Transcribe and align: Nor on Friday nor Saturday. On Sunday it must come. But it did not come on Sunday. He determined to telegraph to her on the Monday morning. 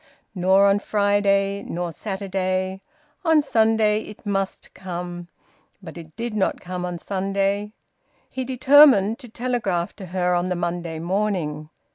Nor 0.33 0.65
on 0.65 0.79
Friday 0.79 1.61
nor 1.61 1.91
Saturday. 1.93 2.81
On 3.23 3.39
Sunday 3.39 4.01
it 4.05 4.25
must 4.25 4.73
come. 4.73 5.27
But 5.79 5.95
it 5.95 6.15
did 6.15 6.33
not 6.35 6.59
come 6.59 6.85
on 6.85 6.97
Sunday. 6.97 7.73
He 8.27 8.43
determined 8.43 9.19
to 9.19 9.29
telegraph 9.29 9.95
to 9.97 10.07
her 10.07 10.33
on 10.33 10.49
the 10.49 10.55
Monday 10.55 10.97
morning. 10.97 11.69